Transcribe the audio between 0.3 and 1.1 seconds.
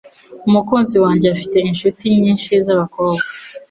Umukunzi